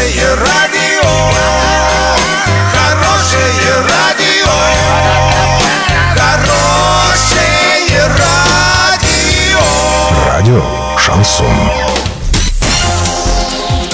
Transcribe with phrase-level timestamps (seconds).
[0.00, 1.10] Хорошее радио,
[2.72, 4.48] хорошее радио,
[6.16, 9.60] хорошее радио.
[10.26, 10.62] Радио
[10.96, 11.46] Шансон.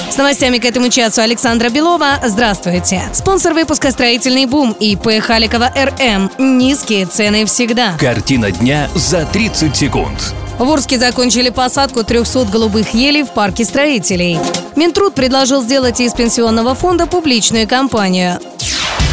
[0.08, 2.20] С новостями к этому часу Александра Белова.
[2.22, 3.02] Здравствуйте.
[3.12, 6.30] Спонсор выпуска «Строительный бум» ИП Халикова РМ.
[6.38, 7.96] Низкие цены всегда.
[7.98, 10.34] Картина дня за 30 секунд.
[10.60, 14.38] В Орске закончили посадку 300 голубых елей в парке строителей.
[14.76, 18.38] Минтруд предложил сделать из пенсионного фонда публичную компанию.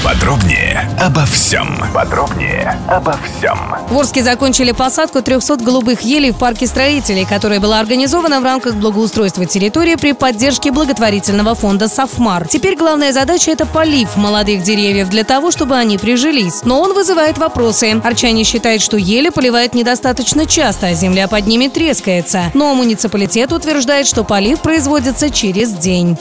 [0.04, 1.78] Подробнее обо всем.
[1.94, 3.58] Подробнее обо всем.
[3.90, 8.76] В Орске закончили посадку 300 голубых елей в парке строителей, которая была организована в рамках
[8.76, 12.50] благоустройства территории при поддержке благотворительного фонда «Софмар».
[12.50, 16.64] Теперь главная задача– это полив молодых деревьев для того, чтобы они прижились.
[16.66, 18.02] Но он вызывает вопросы.
[18.04, 22.52] Арчане считают, что ели поливают недостаточно часто, а земля под ними трескается.
[22.54, 26.18] Но муниципалитет утверждает, что полив производится через день.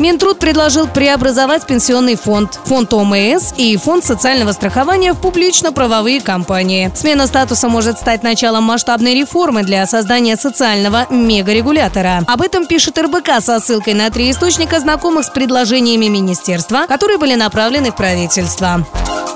[0.00, 6.90] Минтруд предложил преобразовать пенсионный фонд, фонд ОМС и фонд социального страхования в публично-правовые компании.
[6.94, 12.22] Смена статуса может стать началом масштабной реформы для создания социального мегарегулятора.
[12.26, 17.34] Об этом пишет РБК со ссылкой на три источника, знакомых с предложениями министерства, которые были
[17.34, 18.86] направлены в правительство.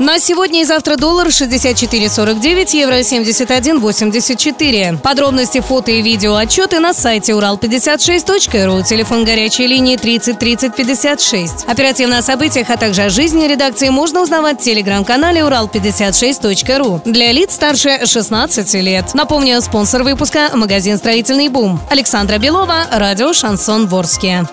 [0.00, 4.98] На сегодня и завтра доллар 64.49, евро 71.84.
[4.98, 11.65] Подробности, фото и видео отчеты на сайте урал56.ру, телефон горячей линии 30 30 56.
[11.67, 17.55] Оперативно о событиях, а также о жизни редакции можно узнавать в телеграм-канале урал56.ру для лиц
[17.55, 19.15] старше 16 лет.
[19.15, 21.81] Напомню, спонсор выпуска– магазин «Строительный бум».
[21.89, 24.45] Александра Белова, радио «Шансон Ворске».